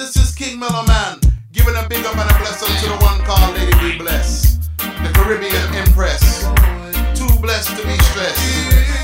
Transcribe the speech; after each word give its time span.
this 0.00 0.16
is 0.16 0.34
King 0.34 0.58
Mellowman, 0.58 1.20
giving 1.52 1.76
a 1.76 1.86
big 1.86 2.06
up 2.06 2.16
and 2.16 2.30
a 2.30 2.38
blessing 2.38 2.74
to 2.80 2.88
the 2.88 3.04
one 3.04 3.20
called 3.20 3.54
Lady 3.54 3.72
B 3.80 3.98
Bless, 3.98 4.56
the 4.78 5.10
Caribbean 5.12 5.74
Empress. 5.74 6.44
Too 7.12 7.28
blessed 7.38 7.76
to 7.76 7.86
be 7.86 7.98
stressed. 8.08 8.40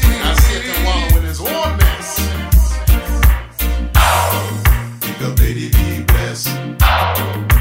And 0.08 0.38
Satan 0.38 0.84
wallow 0.86 1.18
in 1.18 1.24
his 1.24 1.38
own 1.38 1.76
mess. 1.76 2.16
Big 5.04 5.22
up 5.22 5.38
Lady 5.38 5.68
B 5.68 6.02
Bless, 6.04 6.44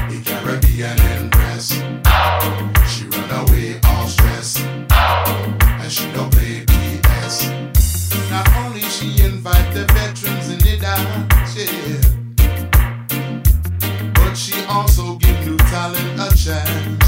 the 0.08 0.22
Caribbean 0.24 0.98
Empress. 1.12 1.72
She 2.88 3.04
run 3.04 3.30
away 3.48 3.78
all 3.84 4.08
stressed, 4.08 4.60
and 4.60 5.92
she 5.92 6.10
don't 6.12 6.32
play 6.32 6.64
BS. 6.64 7.52
Not 8.30 8.48
only 8.64 8.80
she 8.80 9.22
invite 9.22 9.74
the 9.74 9.84
veterans 9.92 10.48
in 10.48 10.58
the 10.60 10.78
dance, 10.80 11.54
yeah. 11.54 12.05
Also 14.76 15.16
give 15.16 15.46
new 15.46 15.56
talent 15.56 16.20
a 16.20 16.28
chance, 16.36 17.05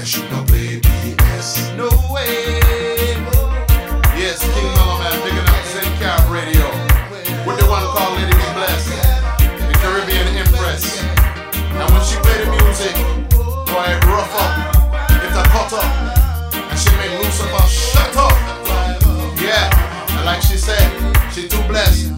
and 0.00 0.08
shoot 0.08 0.30
no 0.30 0.42
play 0.44 0.80
BS. 0.80 1.76
No 1.76 1.88
way. 2.08 2.56
Yes, 4.16 4.40
King 4.40 4.72
Mellowman 4.72 5.12
picking 5.20 5.44
up 5.44 5.64
St. 5.68 5.92
Cap 6.00 6.24
Radio. 6.32 6.64
What 7.44 7.60
they 7.60 7.68
want 7.68 7.84
to 7.84 7.90
call 7.92 8.08
Lady 8.16 8.32
B 8.32 8.40
Bless, 8.56 8.88
the 9.68 9.76
Caribbean 9.84 10.26
Empress. 10.40 11.04
And 11.04 11.88
when 11.92 12.02
she 12.08 12.16
play 12.24 12.36
the 12.40 12.48
music, 12.48 12.96
boy, 13.68 13.84
it 13.92 14.00
rough 14.08 14.32
up, 14.40 14.54
it's 15.20 15.36
a 15.36 15.44
cut 15.52 15.72
up, 15.76 15.84
and 16.56 16.78
she 16.80 16.90
make 16.96 17.12
Lucifer 17.20 17.66
shut 17.68 18.16
up. 18.16 18.32
Yeah, 19.36 19.68
and 20.16 20.24
like 20.24 20.40
she 20.40 20.56
said, 20.56 20.88
she 21.30 21.46
too 21.46 21.62
blessed. 21.68 22.09